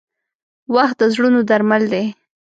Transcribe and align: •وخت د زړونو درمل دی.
•وخت 0.75 0.97
د 1.01 1.03
زړونو 1.13 1.39
درمل 1.49 1.83
دی. 1.93 2.05